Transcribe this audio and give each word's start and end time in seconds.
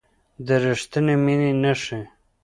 د 0.45 0.47
ریښتینې 0.63 1.15
مینې 1.23 1.51
نښې 1.61 2.01